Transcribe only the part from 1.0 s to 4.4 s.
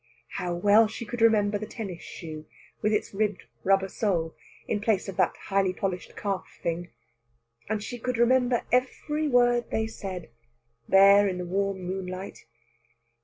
could remember the tennis shoe, with its ribbed rubber sole,